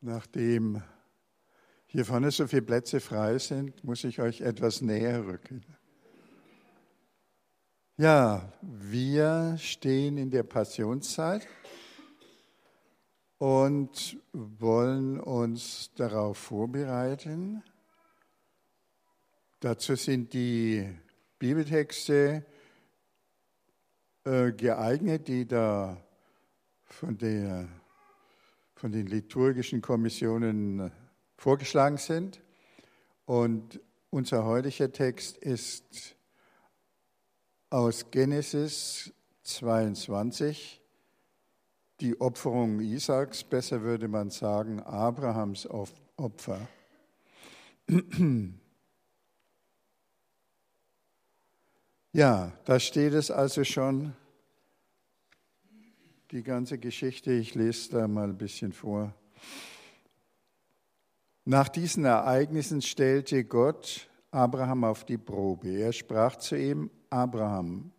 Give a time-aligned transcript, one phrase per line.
[0.00, 0.82] Nachdem
[1.86, 5.64] hier vorne so viele Plätze frei sind, muss ich euch etwas näher rücken.
[7.96, 11.48] Ja, wir stehen in der Passionszeit
[13.38, 17.64] und wollen uns darauf vorbereiten.
[19.60, 20.88] Dazu sind die
[21.40, 22.46] Bibeltexte
[24.24, 25.96] äh, geeignet, die da
[26.84, 27.68] von, der,
[28.78, 30.92] von den liturgischen Kommissionen
[31.36, 32.40] vorgeschlagen sind.
[33.26, 36.14] Und unser heutiger Text ist
[37.70, 40.80] aus Genesis 22,
[42.00, 45.68] die Opferung Isaaks, besser würde man sagen Abrahams
[46.16, 46.68] Opfer.
[52.12, 54.14] Ja, da steht es also schon,
[56.30, 57.32] die ganze Geschichte.
[57.32, 59.14] Ich lese da mal ein bisschen vor.
[61.44, 65.70] Nach diesen Ereignissen stellte Gott Abraham auf die Probe.
[65.70, 67.92] Er sprach zu ihm, Abraham.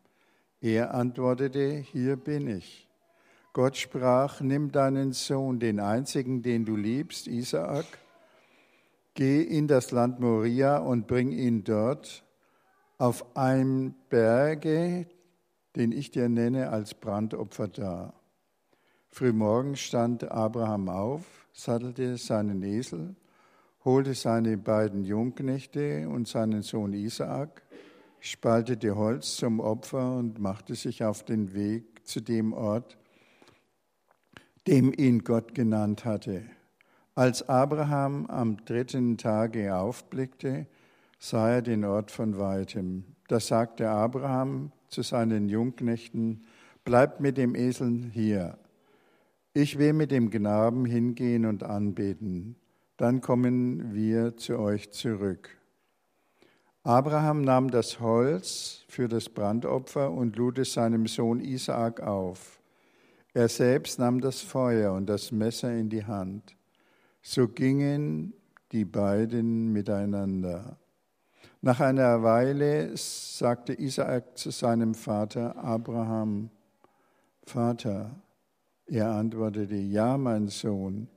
[0.61, 2.87] Er antwortete, hier bin ich.
[3.53, 7.87] Gott sprach, nimm deinen Sohn, den einzigen, den du liebst, Isaak,
[9.15, 12.23] geh in das Land Moria und bring ihn dort
[12.99, 15.07] auf einem Berge,
[15.75, 18.18] den ich dir nenne, als Brandopfer dar.
[19.11, 23.15] Frühmorgen stand Abraham auf, sattelte seinen Esel,
[23.83, 27.63] holte seine beiden Jungknechte und seinen Sohn Isaak,
[28.19, 32.97] spaltete Holz zum Opfer und machte sich auf den Weg zu dem Ort,
[34.67, 36.43] dem ihn Gott genannt hatte.
[37.15, 40.67] Als Abraham am dritten Tage aufblickte,
[41.17, 43.03] sah er den Ort von weitem.
[43.27, 46.45] Da sagte Abraham zu seinen Jungknechten,
[46.85, 48.57] bleibt mit dem Esel hier.
[49.53, 52.55] Ich will mit dem Knaben hingehen und anbeten.
[52.97, 55.49] Dann kommen wir zu euch zurück.
[56.83, 62.61] Abraham nahm das Holz für das Brandopfer und lud es seinem Sohn Isaak auf.
[63.33, 66.55] Er selbst nahm das Feuer und das Messer in die Hand.
[67.21, 68.33] So gingen
[68.71, 70.77] die beiden miteinander.
[71.61, 76.49] Nach einer Weile sagte Isaak zu seinem Vater Abraham,
[77.43, 78.15] Vater,
[78.89, 81.07] er antwortete, ja, mein Sohn.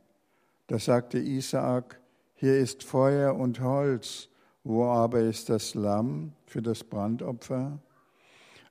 [0.66, 2.00] Da sagte Isaak,
[2.34, 4.28] hier ist Feuer und Holz,
[4.64, 7.78] wo aber ist das Lamm für das Brandopfer?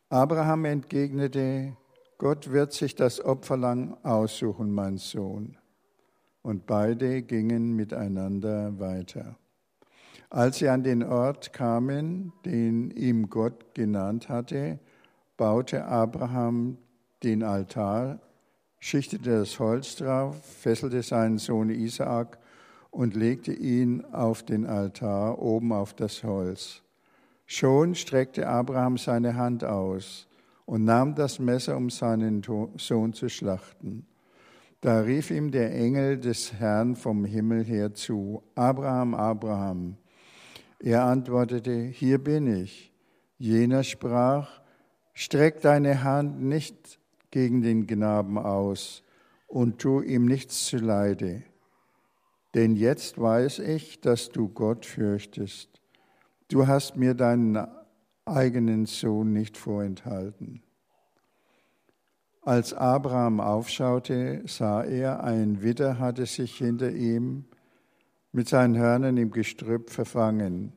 [0.10, 1.76] Abraham entgegnete,
[2.18, 5.58] Gott wird sich das Opferlamm aussuchen, mein Sohn.
[6.44, 9.36] Und beide gingen miteinander weiter.
[10.30, 14.80] Als sie an den Ort kamen, den ihm Gott genannt hatte,
[15.36, 16.78] baute Abraham
[17.24, 18.20] den Altar,
[18.82, 22.40] schichtete das Holz drauf, fesselte seinen Sohn Isaak
[22.90, 26.82] und legte ihn auf den Altar oben auf das Holz.
[27.46, 30.28] Schon streckte Abraham seine Hand aus
[30.66, 32.42] und nahm das Messer, um seinen
[32.78, 34.08] Sohn zu schlachten.
[34.82, 39.98] Da rief ihm der Engel des Herrn vom Himmel her zu, Abraham, Abraham.
[40.80, 42.92] Er antwortete, hier bin ich.
[43.38, 44.60] Jener sprach,
[45.14, 47.01] streck deine Hand nicht
[47.32, 49.04] gegen den Knaben aus
[49.48, 51.44] und tu ihm nichts zuleide.
[52.54, 55.82] Denn jetzt weiß ich, dass du Gott fürchtest.
[56.50, 57.66] Du hast mir deinen
[58.26, 60.62] eigenen Sohn nicht vorenthalten.
[62.44, 67.46] Als Abraham aufschaute, sah er, ein Widder hatte sich hinter ihm
[68.32, 70.74] mit seinen Hörnern im Gestrüpp verfangen.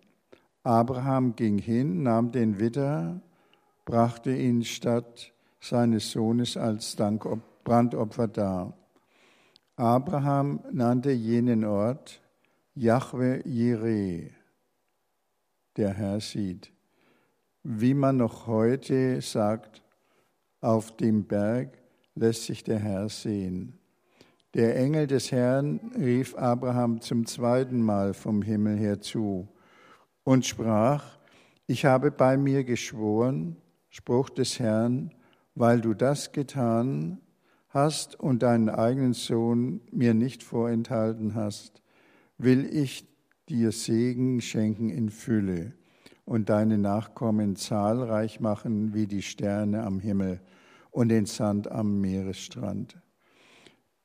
[0.63, 3.21] Abraham ging hin, nahm den Widder,
[3.85, 5.34] brachte ihn statt
[5.65, 6.97] seines Sohnes als
[7.65, 8.75] Brandopfer dar.
[9.77, 12.21] Abraham nannte jenen Ort
[12.75, 14.31] Jahwe Jireh,
[15.77, 16.71] der Herr sieht.
[17.63, 19.83] Wie man noch heute sagt,
[20.61, 21.79] auf dem Berg
[22.15, 23.79] lässt sich der Herr sehen.
[24.53, 29.49] Der Engel des Herrn rief Abraham zum zweiten Mal vom Himmel her zu
[30.25, 31.19] und sprach,
[31.67, 33.57] ich habe bei mir geschworen,
[33.89, 35.11] Spruch des Herrn,
[35.55, 37.21] weil du das getan
[37.69, 41.83] hast und deinen eigenen Sohn mir nicht vorenthalten hast,
[42.39, 43.09] will ich
[43.49, 45.73] dir Segen schenken in Fülle
[46.25, 50.41] und deine Nachkommen zahlreich machen wie die Sterne am Himmel
[50.91, 52.97] und den Sand am Meeresstrand.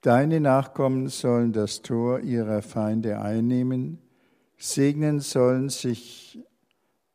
[0.01, 3.99] Deine Nachkommen sollen das Tor ihrer Feinde einnehmen,
[4.57, 6.39] segnen sollen sich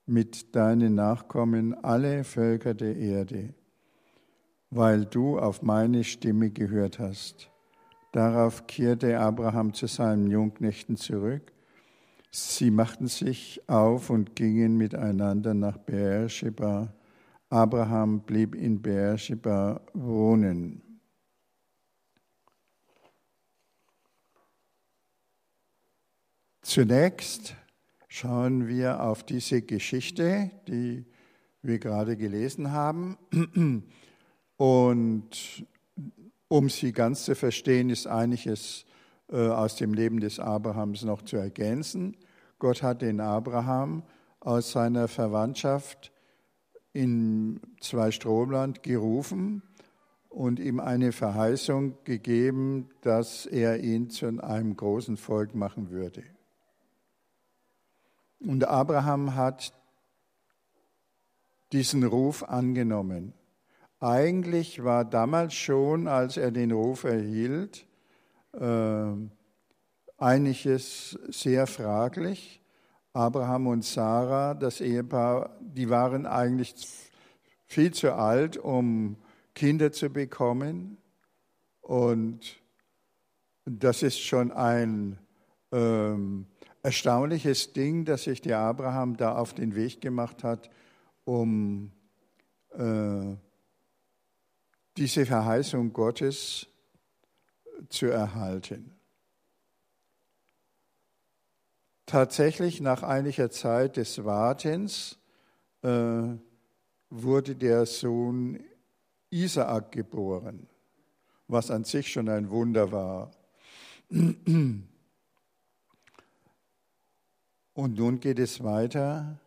[0.06, 3.54] mit deinen Nachkommen alle Völker der Erde,
[4.74, 7.48] weil du auf meine Stimme gehört hast.
[8.10, 11.52] Darauf kehrte Abraham zu seinen Jungknechten zurück.
[12.32, 16.92] Sie machten sich auf und gingen miteinander nach Beersheba.
[17.50, 20.82] Abraham blieb in Beersheba wohnen.
[26.62, 27.54] Zunächst
[28.08, 31.04] schauen wir auf diese Geschichte, die
[31.62, 33.16] wir gerade gelesen haben.
[34.64, 35.66] Und
[36.48, 38.86] um sie ganz zu verstehen, ist einiges
[39.30, 42.16] äh, aus dem Leben des Abrahams noch zu ergänzen.
[42.58, 44.04] Gott hat den Abraham
[44.40, 46.12] aus seiner Verwandtschaft
[46.94, 49.62] in Zweistromland gerufen
[50.30, 56.24] und ihm eine Verheißung gegeben, dass er ihn zu einem großen Volk machen würde.
[58.40, 59.74] Und Abraham hat
[61.70, 63.34] diesen Ruf angenommen.
[64.04, 67.86] Eigentlich war damals schon, als er den Ruf erhielt,
[68.52, 69.12] äh,
[70.18, 72.60] einiges sehr fraglich.
[73.14, 76.74] Abraham und Sarah, das Ehepaar, die waren eigentlich
[77.64, 79.16] viel zu alt, um
[79.54, 80.98] Kinder zu bekommen.
[81.80, 82.60] Und
[83.64, 85.18] das ist schon ein
[85.72, 86.44] ähm,
[86.82, 90.68] erstaunliches Ding, dass sich der Abraham da auf den Weg gemacht hat,
[91.24, 91.90] um
[92.76, 93.34] äh,
[94.96, 96.66] diese Verheißung Gottes
[97.88, 98.94] zu erhalten.
[102.06, 105.18] Tatsächlich nach einiger Zeit des Wartens
[105.82, 106.22] äh,
[107.10, 108.62] wurde der Sohn
[109.30, 110.68] Isaak geboren,
[111.48, 113.30] was an sich schon ein Wunder war.
[114.10, 114.88] Und
[117.74, 119.38] nun geht es weiter.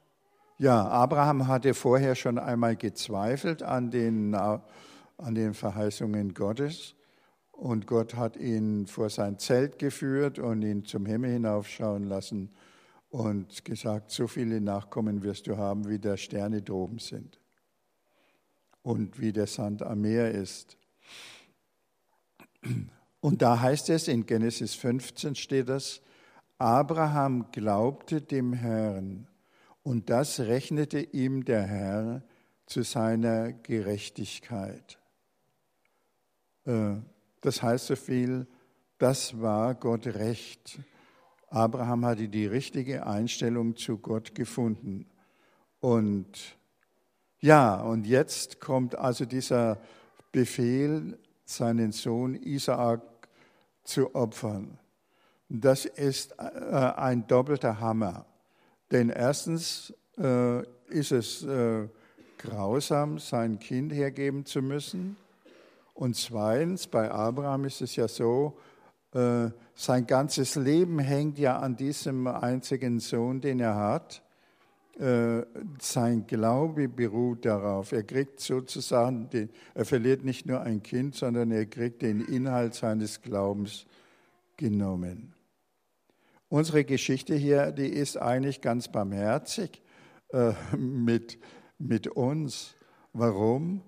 [0.58, 4.36] Ja, Abraham hatte vorher schon einmal gezweifelt an den
[5.18, 6.96] an den Verheißungen Gottes.
[7.52, 12.52] Und Gott hat ihn vor sein Zelt geführt und ihn zum Himmel hinaufschauen lassen
[13.10, 17.40] und gesagt, so viele Nachkommen wirst du haben, wie der Sterne droben sind
[18.84, 20.78] und wie der Sand am Meer ist.
[23.20, 26.02] Und da heißt es, in Genesis 15 steht das,
[26.60, 29.28] Abraham glaubte dem Herrn
[29.84, 32.24] und das rechnete ihm der Herr
[32.66, 35.00] zu seiner Gerechtigkeit.
[36.68, 36.98] Äh,
[37.42, 38.46] das heißt so viel,
[38.98, 40.80] das war Gott recht.
[41.50, 45.08] Abraham hatte die richtige Einstellung zu Gott gefunden.
[45.80, 46.58] Und
[47.40, 49.80] ja, und jetzt kommt also dieser
[50.32, 53.02] Befehl, seinen Sohn Isaak
[53.84, 54.78] zu opfern.
[55.48, 58.26] Das ist äh, ein doppelter Hammer.
[58.92, 61.46] Denn erstens äh, ist es
[62.38, 65.18] grausam, sein Kind hergeben zu müssen.
[65.98, 68.60] Und zweitens, bei Abraham ist es ja so,
[69.16, 74.22] äh, sein ganzes Leben hängt ja an diesem einzigen Sohn, den er hat.
[75.00, 75.42] Äh,
[75.80, 77.94] sein Glaube beruht darauf.
[77.94, 82.76] Er kriegt sozusagen, den, er verliert nicht nur ein Kind, sondern er kriegt den Inhalt
[82.76, 83.88] seines Glaubens
[84.56, 85.34] genommen.
[86.48, 89.82] Unsere Geschichte hier, die ist eigentlich ganz barmherzig
[90.30, 91.40] äh, mit,
[91.80, 92.76] mit uns.
[93.14, 93.82] Warum?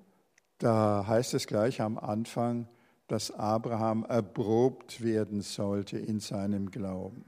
[0.59, 2.67] Da heißt es gleich am Anfang,
[3.07, 7.25] dass Abraham erprobt werden sollte in seinem Glauben.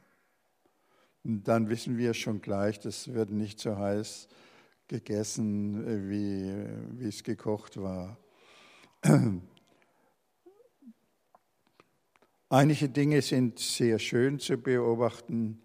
[1.24, 4.28] Und dann wissen wir schon gleich, das wird nicht so heiß
[4.88, 8.18] gegessen, wie, wie es gekocht war.
[12.50, 15.62] Einige Dinge sind sehr schön zu beobachten,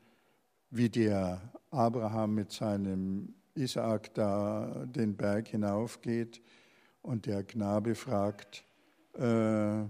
[0.71, 6.41] wie der Abraham mit seinem Isaak da den Berg hinaufgeht
[7.07, 8.65] und der Knabe fragt,
[9.15, 9.85] äh,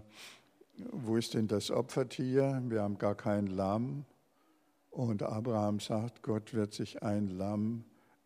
[0.92, 2.62] wo ist denn das Opfertier?
[2.68, 4.04] Wir haben gar kein Lamm.
[4.90, 7.85] Und Abraham sagt, Gott wird sich ein Lamm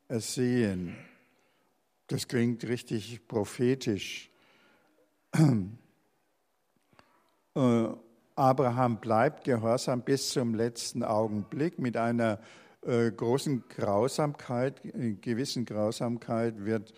[0.09, 0.97] ersehen.
[2.09, 4.31] Das klingt richtig prophetisch.
[7.57, 7.89] Äh,
[8.37, 11.81] Abraham bleibt gehorsam bis zum letzten Augenblick.
[11.81, 12.39] Mit einer
[12.83, 16.95] äh, großen Grausamkeit, äh, gewissen Grausamkeit wird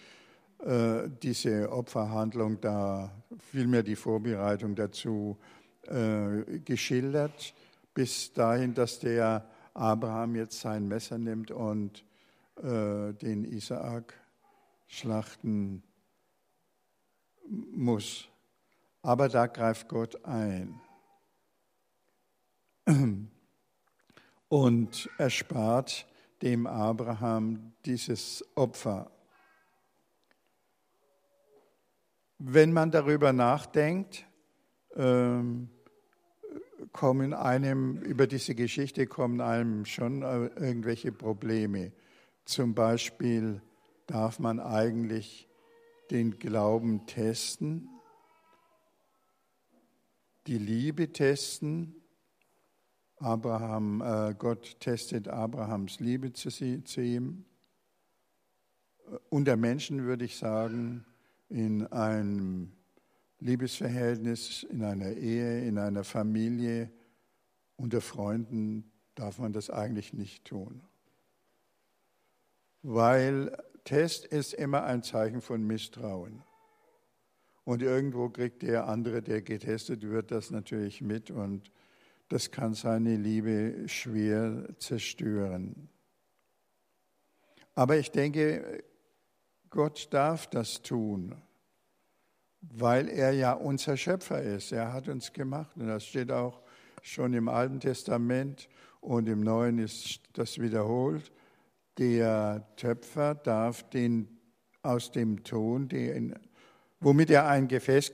[0.63, 3.11] äh, diese Opferhandlung da,
[3.51, 5.37] vielmehr die Vorbereitung dazu
[5.89, 7.55] äh, geschildert,
[7.95, 12.05] bis dahin, dass der Abraham jetzt sein Messer nimmt und
[12.57, 14.15] äh, den Isaak
[14.87, 15.83] schlachten
[17.49, 18.29] muss.
[19.03, 20.81] Aber da greift Gott ein
[24.49, 26.07] und erspart
[26.43, 29.11] dem Abraham dieses Opfer.
[32.45, 34.27] Wenn man darüber nachdenkt,
[34.97, 35.69] ähm,
[36.91, 41.93] kommen einem, über diese Geschichte kommen einem schon äh, irgendwelche Probleme.
[42.45, 43.63] Zum Beispiel
[44.09, 45.49] darf man eigentlich
[46.11, 47.89] den Glauben testen,
[50.49, 51.95] die Liebe testen.
[53.19, 57.45] Abraham, äh, Gott testet Abrahams Liebe zu, sie, zu ihm.
[59.29, 61.07] Unter Menschen würde ich sagen,
[61.53, 62.73] in einem
[63.39, 66.91] Liebesverhältnis, in einer Ehe, in einer Familie,
[67.77, 70.83] unter Freunden darf man das eigentlich nicht tun.
[72.83, 76.43] Weil Test ist immer ein Zeichen von Misstrauen.
[77.65, 81.71] Und irgendwo kriegt der andere, der getestet wird, das natürlich mit und
[82.29, 85.91] das kann seine Liebe schwer zerstören.
[87.75, 88.83] Aber ich denke,
[89.73, 91.35] Gott darf das tun,
[92.61, 94.71] weil er ja unser Schöpfer ist.
[94.71, 96.61] Er hat uns gemacht und das steht auch
[97.01, 98.69] schon im Alten Testament
[99.01, 101.33] und im Neuen ist das wiederholt.
[101.97, 104.29] Der Töpfer darf den
[104.83, 106.39] aus dem Ton, den,
[107.01, 108.13] womit er ein Gefäß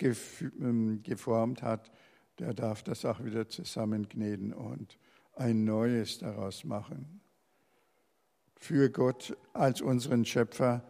[0.61, 1.91] ähm, geformt hat,
[2.39, 4.97] der darf das auch wieder zusammenkneten und
[5.35, 7.21] ein neues daraus machen.
[8.61, 10.85] Für Gott als unseren Schöpfer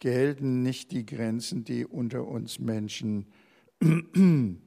[0.00, 3.26] gelten nicht die Grenzen, die unter uns Menschen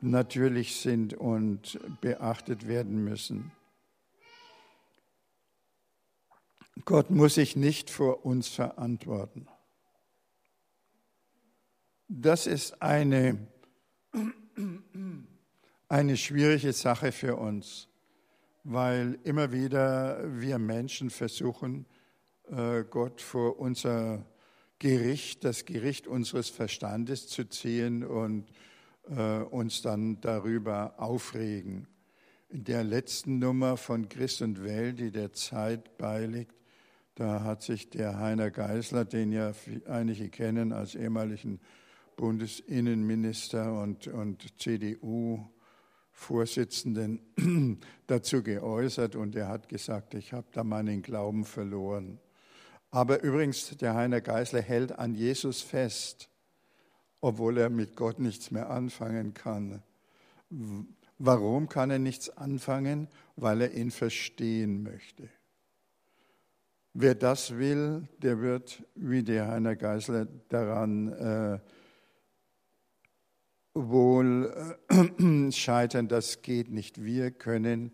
[0.00, 3.52] natürlich sind und beachtet werden müssen.
[6.84, 9.48] Gott muss sich nicht vor uns verantworten.
[12.08, 13.48] Das ist eine,
[15.88, 17.88] eine schwierige Sache für uns,
[18.62, 21.86] weil immer wieder wir Menschen versuchen,
[22.48, 24.24] äh, Gott vor unser
[24.78, 28.50] Gericht, das Gericht unseres Verstandes zu ziehen und
[29.08, 31.86] äh, uns dann darüber aufregen.
[32.48, 36.54] In der letzten Nummer von Christ und Welt, die der Zeit beiliegt,
[37.16, 39.52] da hat sich der Heiner Geisler, den ja
[39.86, 41.60] einige kennen als ehemaligen
[42.16, 47.20] Bundesinnenminister und, und CDU-Vorsitzenden,
[48.06, 52.18] dazu geäußert und er hat gesagt, ich habe da meinen Glauben verloren.
[52.90, 56.30] Aber übrigens, der Heiner Geisler hält an Jesus fest,
[57.20, 59.82] obwohl er mit Gott nichts mehr anfangen kann.
[61.18, 63.08] Warum kann er nichts anfangen?
[63.36, 65.28] Weil er ihn verstehen möchte.
[66.94, 71.58] Wer das will, der wird, wie der Heiner Geisler, daran äh,
[73.74, 76.08] wohl äh, scheitern.
[76.08, 77.04] Das geht nicht.
[77.04, 77.92] Wir können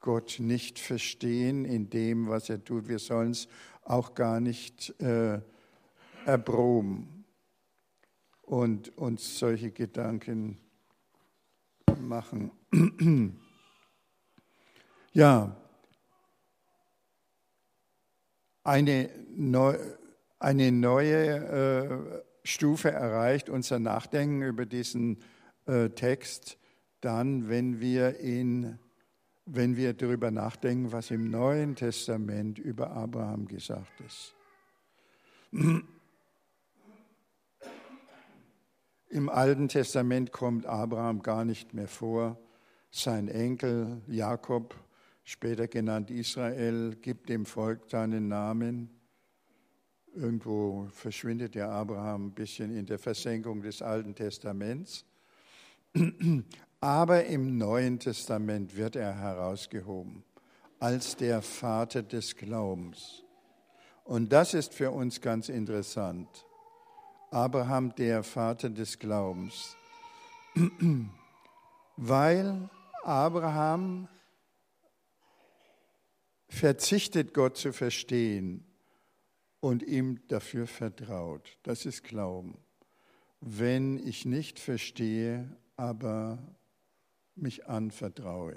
[0.00, 2.88] Gott nicht verstehen in dem, was er tut.
[2.88, 3.48] Wir sollen es
[3.84, 5.40] auch gar nicht äh,
[6.26, 7.24] erproben
[8.42, 10.58] und uns solche Gedanken
[12.00, 12.50] machen.
[15.12, 15.56] ja,
[18.62, 19.78] eine, neu,
[20.38, 25.22] eine neue äh, Stufe erreicht unser Nachdenken über diesen
[25.66, 26.58] äh, Text
[27.00, 28.78] dann, wenn wir ihn
[29.46, 34.34] wenn wir darüber nachdenken, was im Neuen Testament über Abraham gesagt ist.
[39.10, 42.36] Im Alten Testament kommt Abraham gar nicht mehr vor.
[42.90, 44.74] Sein Enkel Jakob,
[45.22, 48.90] später genannt Israel, gibt dem Volk seinen Namen.
[50.14, 55.04] Irgendwo verschwindet der Abraham ein bisschen in der Versenkung des Alten Testaments.
[56.84, 60.22] Aber im Neuen Testament wird er herausgehoben
[60.80, 63.24] als der Vater des Glaubens.
[64.04, 66.28] Und das ist für uns ganz interessant.
[67.30, 69.74] Abraham, der Vater des Glaubens.
[71.96, 72.68] Weil
[73.02, 74.06] Abraham
[76.50, 78.62] verzichtet, Gott zu verstehen
[79.60, 81.56] und ihm dafür vertraut.
[81.62, 82.58] Das ist Glauben.
[83.40, 85.48] Wenn ich nicht verstehe,
[85.78, 86.38] aber
[87.36, 88.56] mich anvertraue.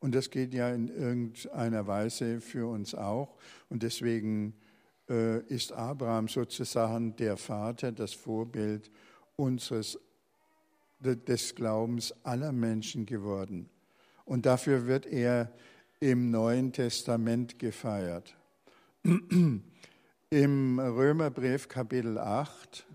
[0.00, 3.36] Und das geht ja in irgendeiner Weise für uns auch.
[3.70, 4.54] Und deswegen
[5.08, 8.90] äh, ist Abraham sozusagen der Vater, das Vorbild
[9.36, 9.98] unseres,
[11.00, 13.68] des Glaubens aller Menschen geworden.
[14.24, 15.52] Und dafür wird er
[16.00, 18.36] im Neuen Testament gefeiert.
[20.30, 22.86] Im Römerbrief Kapitel 8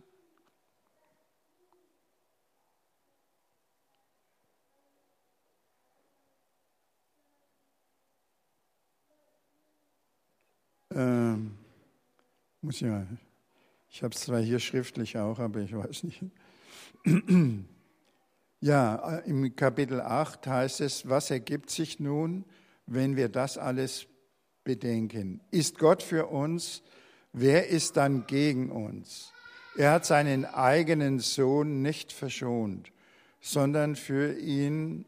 [10.99, 11.51] Ähm,
[12.61, 13.07] muss mal.
[13.89, 16.23] Ich habe es zwar hier schriftlich auch, aber ich weiß nicht.
[18.61, 22.43] Ja, äh, im Kapitel 8 heißt es, was ergibt sich nun,
[22.87, 24.05] wenn wir das alles
[24.65, 25.39] bedenken?
[25.49, 26.83] Ist Gott für uns?
[27.31, 29.31] Wer ist dann gegen uns?
[29.77, 32.91] Er hat seinen eigenen Sohn nicht verschont,
[33.39, 35.05] sondern für ihn,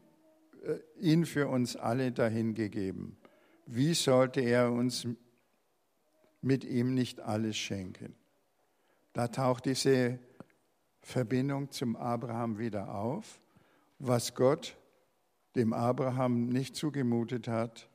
[0.64, 3.18] äh, ihn für uns alle dahingegeben.
[3.66, 5.06] Wie sollte er uns
[6.42, 8.14] mit ihm nicht alles schenken?
[9.14, 10.18] Da taucht diese
[11.00, 13.42] Verbindung zum Abraham wieder auf
[14.04, 14.76] was Gott
[15.54, 17.88] dem Abraham nicht zugemutet hat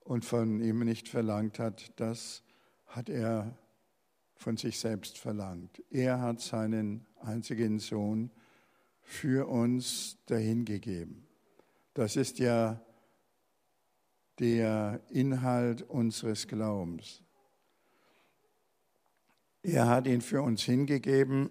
[0.00, 2.42] und von ihm nicht verlangt hat, das
[2.86, 3.56] hat er
[4.34, 5.82] von sich selbst verlangt.
[5.90, 8.30] Er hat seinen einzigen Sohn
[9.00, 11.26] für uns dahingegeben.
[11.94, 12.80] Das ist ja
[14.38, 17.22] der Inhalt unseres Glaubens.
[19.62, 21.50] Er hat ihn für uns hingegeben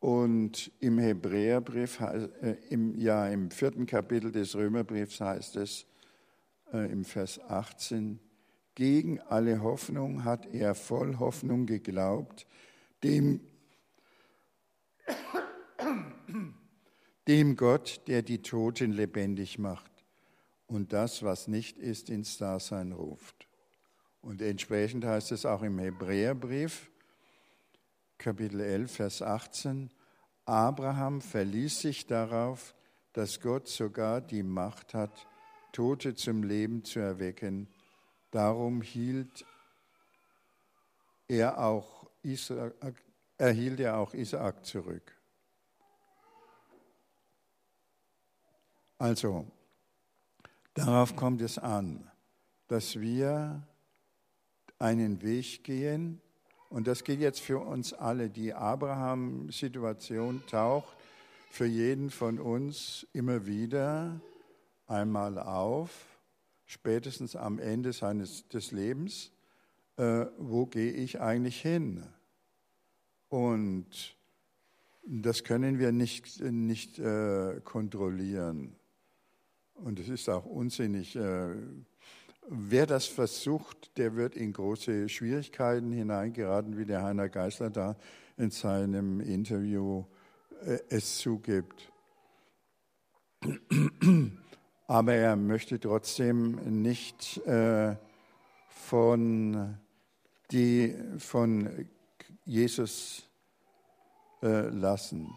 [0.00, 2.56] und im Hebräerbrief, äh,
[2.96, 5.86] ja, im vierten Kapitel des Römerbriefs heißt es
[6.72, 8.18] äh, im Vers 18,
[8.74, 12.46] gegen alle Hoffnung hat er voll Hoffnung geglaubt,
[13.04, 13.40] dem,
[17.28, 19.92] dem Gott, der die Toten lebendig macht
[20.66, 23.47] und das, was nicht ist, ins Dasein ruft.
[24.20, 26.90] Und entsprechend heißt es auch im Hebräerbrief,
[28.18, 29.90] Kapitel 11, Vers 18,
[30.44, 32.74] Abraham verließ sich darauf,
[33.12, 35.26] dass Gott sogar die Macht hat,
[35.72, 37.68] Tote zum Leben zu erwecken.
[38.30, 39.44] Darum hielt
[41.28, 42.74] er auch Isaak,
[43.36, 45.14] erhielt er auch Isaak zurück.
[48.98, 49.46] Also,
[50.74, 52.10] darauf kommt es an,
[52.66, 53.62] dass wir
[54.78, 56.20] einen Weg gehen,
[56.70, 58.28] und das gilt jetzt für uns alle.
[58.28, 60.96] Die Abraham-Situation taucht
[61.50, 64.20] für jeden von uns immer wieder
[64.86, 65.90] einmal auf,
[66.66, 69.32] spätestens am Ende seines, des Lebens.
[69.96, 72.04] Äh, wo gehe ich eigentlich hin?
[73.30, 74.16] Und
[75.06, 78.76] das können wir nicht, nicht äh, kontrollieren.
[79.74, 81.16] Und es ist auch unsinnig.
[81.16, 81.56] Äh,
[82.50, 87.94] Wer das versucht, der wird in große Schwierigkeiten hineingeraten, wie der Heiner Geisler da
[88.38, 90.06] in seinem Interview
[90.64, 91.92] äh, es zugibt.
[94.86, 97.96] Aber er möchte trotzdem nicht äh,
[98.70, 99.76] von,
[100.50, 101.86] die, von
[102.46, 103.28] Jesus
[104.42, 105.36] äh, lassen.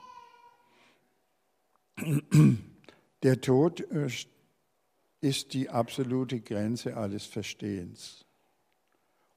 [3.21, 3.82] Der Tod
[5.21, 8.25] ist die absolute Grenze alles Verstehens.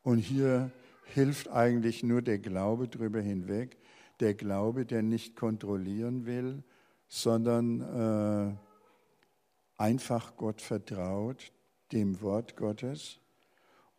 [0.03, 0.70] Und hier
[1.05, 3.77] hilft eigentlich nur der Glaube drüber hinweg,
[4.20, 6.62] der Glaube, der nicht kontrollieren will,
[7.07, 11.53] sondern äh, einfach Gott vertraut,
[11.92, 13.20] dem Wort Gottes.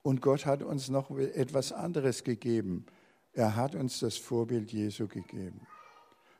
[0.01, 2.85] Und Gott hat uns noch etwas anderes gegeben.
[3.33, 5.61] Er hat uns das Vorbild Jesu gegeben.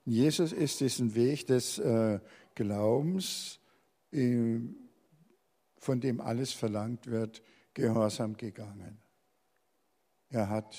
[0.05, 2.19] Jesus ist diesen Weg des äh,
[2.53, 3.60] Glaubens
[4.12, 4.60] äh,
[5.86, 7.43] von dem alles verlangt wird,
[7.76, 8.98] gehorsam gegangen.
[10.30, 10.76] Er hat,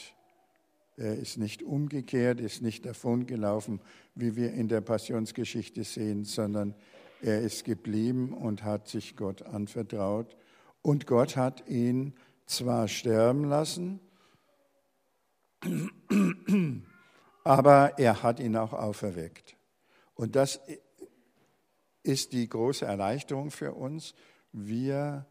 [0.97, 3.81] er ist nicht umgekehrt, ist nicht davongelaufen,
[4.17, 6.75] wie wir in der Passionsgeschichte sehen, sondern
[7.23, 10.37] er ist geblieben und hat sich Gott anvertraut.
[10.83, 12.15] Und Gott hat ihn
[12.47, 14.01] zwar sterben lassen,
[17.45, 19.57] aber er hat ihn auch auferweckt.
[20.15, 20.61] Und das
[22.03, 24.13] ist die große Erleichterung für uns,
[24.59, 25.27] wir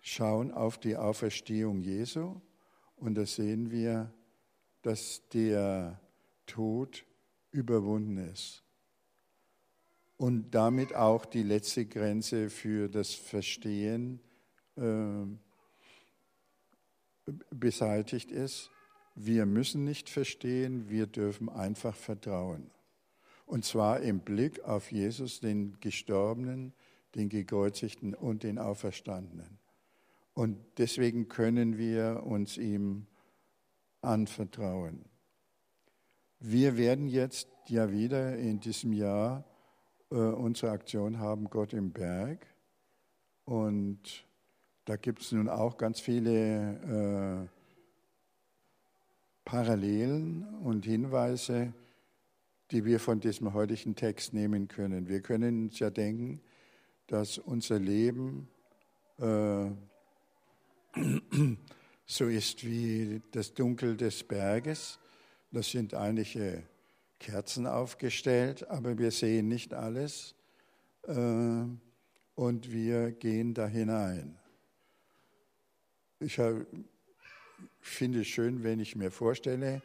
[0.00, 2.40] schauen auf die Auferstehung Jesu
[2.96, 4.10] und da sehen wir,
[4.80, 6.00] dass der
[6.46, 7.04] Tod
[7.50, 8.62] überwunden ist
[10.16, 14.20] und damit auch die letzte Grenze für das Verstehen
[14.76, 15.26] äh,
[17.50, 18.70] beseitigt ist.
[19.14, 22.70] Wir müssen nicht verstehen, wir dürfen einfach vertrauen.
[23.44, 26.72] Und zwar im Blick auf Jesus, den Gestorbenen,
[27.16, 29.58] den Gekreuzigten und den Auferstandenen.
[30.34, 33.06] Und deswegen können wir uns ihm
[34.02, 35.04] anvertrauen.
[36.38, 39.44] Wir werden jetzt ja wieder in diesem Jahr
[40.10, 42.46] äh, unsere Aktion haben, Gott im Berg.
[43.44, 44.26] Und
[44.84, 47.56] da gibt es nun auch ganz viele äh,
[49.44, 51.72] Parallelen und Hinweise,
[52.70, 55.08] die wir von diesem heutigen Text nehmen können.
[55.08, 56.40] Wir können uns ja denken,
[57.06, 58.48] dass unser Leben
[59.18, 59.70] äh,
[62.06, 64.98] so ist wie das Dunkel des Berges.
[65.50, 66.64] Das sind einige
[67.18, 70.34] Kerzen aufgestellt, aber wir sehen nicht alles
[71.04, 71.64] äh,
[72.34, 74.38] und wir gehen da hinein.
[76.18, 76.40] Ich
[77.80, 79.82] finde es schön, wenn ich mir vorstelle,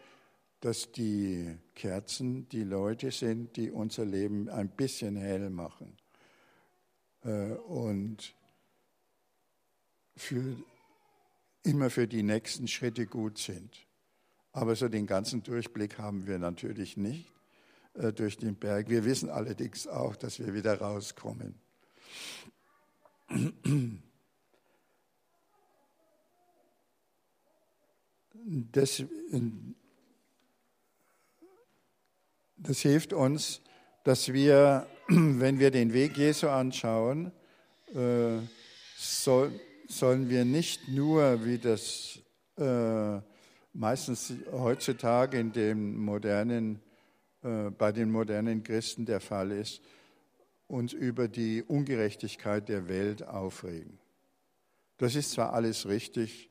[0.62, 6.01] dass die Kerzen die Leute sind, die unser Leben ein bisschen hell machen
[7.24, 8.34] und
[10.16, 10.56] für,
[11.64, 13.88] immer für die nächsten Schritte gut sind.
[14.54, 17.32] Aber so den ganzen Durchblick haben wir natürlich nicht
[17.94, 18.90] äh, durch den Berg.
[18.90, 21.56] Wir wissen allerdings auch, dass wir wieder rauskommen.
[28.74, 29.04] Das,
[32.58, 33.62] das hilft uns,
[34.04, 34.88] dass wir,
[35.40, 37.34] wenn wir den Weg Jesu anschauen,
[37.94, 38.38] äh,
[38.96, 39.52] soll,
[39.88, 42.20] sollen wir nicht nur, wie das
[42.58, 43.20] äh,
[43.74, 46.80] meistens heutzutage in dem modernen,
[47.44, 49.82] äh, bei den modernen Christen der Fall ist,
[50.68, 54.00] uns über die Ungerechtigkeit der Welt aufregen.
[54.98, 56.50] Das ist zwar alles richtig,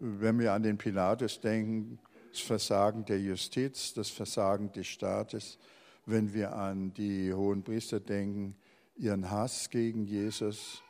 [0.00, 2.00] wenn wir an den Pilatus denken,
[2.32, 5.58] das Versagen der Justiz, das Versagen des Staates,
[6.06, 8.56] wenn wir an die hohen Priester denken,
[8.96, 10.82] ihren Hass gegen Jesus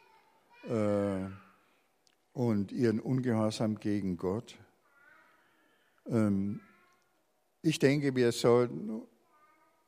[0.68, 1.26] äh,
[2.32, 4.56] und ihren Ungehorsam gegen Gott.
[6.06, 6.60] Ähm,
[7.62, 9.02] ich denke, wir sollten,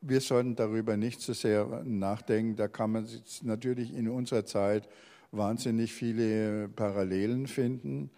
[0.00, 2.56] wir sollten darüber nicht so sehr nachdenken.
[2.56, 3.08] Da kann man
[3.42, 4.88] natürlich in unserer Zeit
[5.32, 8.10] wahnsinnig viele Parallelen finden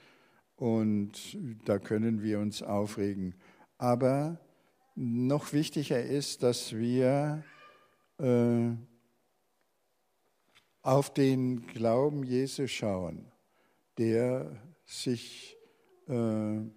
[0.56, 3.34] und da können wir uns aufregen.
[3.78, 4.38] Aber
[4.98, 7.44] noch wichtiger ist, dass wir
[8.18, 8.70] äh,
[10.82, 13.30] auf den Glauben Jesu schauen,
[13.96, 15.56] der sich
[16.08, 16.72] äh, an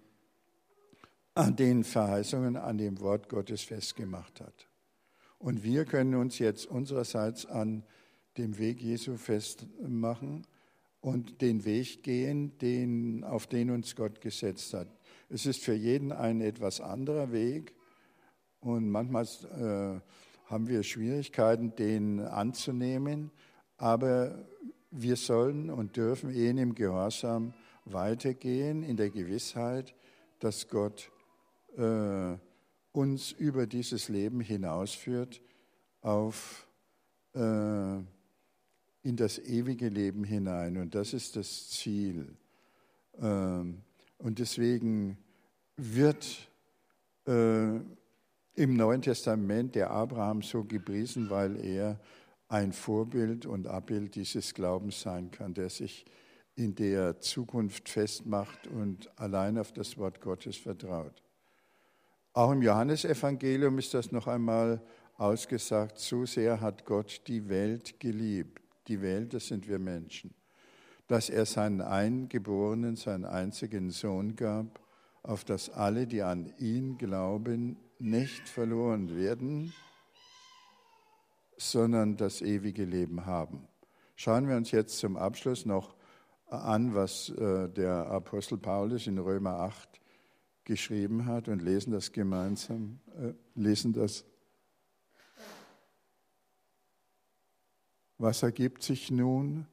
[1.56, 4.68] den Verheißungen, an dem Wort Gottes festgemacht hat.
[5.38, 7.82] Und wir können uns jetzt unsererseits an
[8.38, 10.46] dem Weg Jesu festmachen
[11.00, 14.86] und den Weg gehen, den, auf den uns Gott gesetzt hat.
[15.28, 17.74] Es ist für jeden ein etwas anderer Weg
[18.62, 20.00] und manchmal äh,
[20.50, 23.30] haben wir Schwierigkeiten, den anzunehmen,
[23.76, 24.44] aber
[24.90, 29.94] wir sollen und dürfen ihn im Gehorsam weitergehen, in der Gewissheit,
[30.38, 31.10] dass Gott
[31.76, 32.36] äh,
[32.92, 35.40] uns über dieses Leben hinausführt
[36.02, 36.68] auf
[37.34, 37.98] äh,
[39.04, 40.76] in das ewige Leben hinein.
[40.76, 42.36] Und das ist das Ziel.
[43.20, 43.82] Ähm,
[44.18, 45.18] und deswegen
[45.76, 46.48] wird
[47.26, 47.80] äh,
[48.54, 52.00] im Neuen Testament der Abraham so gepriesen, weil er
[52.48, 56.04] ein Vorbild und Abbild dieses Glaubens sein kann, der sich
[56.54, 61.22] in der Zukunft festmacht und allein auf das Wort Gottes vertraut.
[62.34, 64.82] Auch im Johannesevangelium ist das noch einmal
[65.16, 70.34] ausgesagt, so sehr hat Gott die Welt geliebt die Welt, das sind wir Menschen,
[71.06, 74.80] dass er seinen Eingeborenen, seinen einzigen Sohn gab,
[75.22, 79.72] auf dass alle, die an ihn glauben, nicht verloren werden,
[81.56, 83.68] sondern das ewige Leben haben.
[84.16, 85.94] Schauen wir uns jetzt zum Abschluss noch
[86.46, 90.00] an, was äh, der Apostel Paulus in Römer 8
[90.64, 94.24] geschrieben hat und lesen das gemeinsam, äh, lesen das
[98.18, 99.66] Was ergibt sich nun,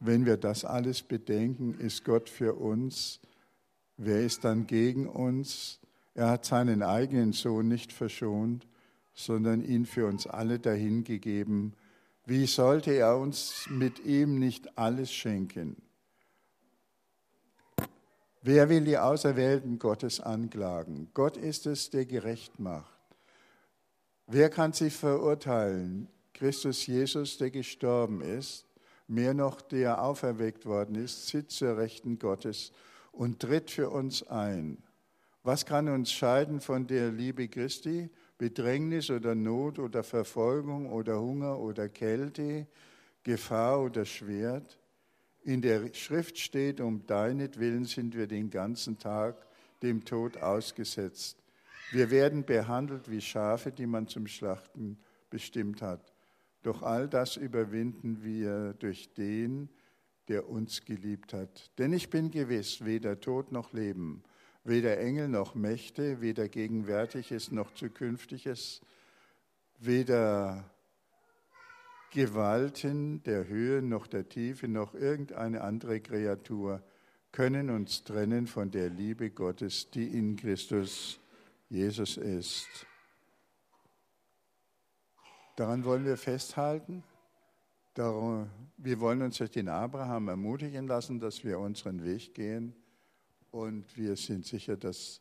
[0.00, 1.78] wenn wir das alles bedenken?
[1.78, 3.20] Ist Gott für uns?
[3.96, 5.78] Wer ist dann gegen uns?
[6.14, 8.66] Er hat seinen eigenen Sohn nicht verschont,
[9.14, 11.74] sondern ihn für uns alle dahingegeben.
[12.24, 15.76] Wie sollte er uns mit ihm nicht alles schenken?
[18.42, 21.08] Wer will die Auserwählten Gottes anklagen?
[21.14, 23.00] Gott ist es, der gerecht macht.
[24.26, 26.08] Wer kann sie verurteilen?
[26.32, 28.66] Christus Jesus, der gestorben ist,
[29.06, 32.72] mehr noch der auferweckt worden ist, sitzt zur Rechten Gottes
[33.12, 34.82] und tritt für uns ein.
[35.46, 38.08] Was kann uns scheiden von der Liebe Christi?
[38.38, 42.66] Bedrängnis oder Not oder Verfolgung oder Hunger oder Kälte,
[43.24, 44.80] Gefahr oder Schwert?
[45.42, 49.46] In der Schrift steht, um deinetwillen sind wir den ganzen Tag
[49.82, 51.36] dem Tod ausgesetzt.
[51.92, 54.96] Wir werden behandelt wie Schafe, die man zum Schlachten
[55.28, 56.14] bestimmt hat.
[56.62, 59.68] Doch all das überwinden wir durch den,
[60.28, 61.70] der uns geliebt hat.
[61.76, 64.22] Denn ich bin gewiss, weder Tod noch Leben,
[64.64, 68.80] weder Engel noch Mächte, weder Gegenwärtiges noch Zukünftiges,
[69.78, 70.70] weder
[72.10, 76.82] Gewalten der Höhe noch der Tiefe noch irgendeine andere Kreatur
[77.32, 81.18] können uns trennen von der Liebe Gottes, die in Christus
[81.68, 82.86] Jesus ist.
[85.56, 87.02] Daran wollen wir festhalten.
[87.96, 92.76] Wir wollen uns durch den Abraham ermutigen lassen, dass wir unseren Weg gehen.
[93.54, 95.20] Und wir sind sicher, dass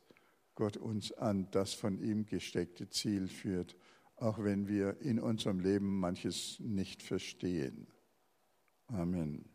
[0.55, 3.75] Gott uns an das von ihm gesteckte Ziel führt,
[4.15, 7.85] auch wenn wir in unserem Leben manches nicht verstehen.
[8.87, 9.52] Amen.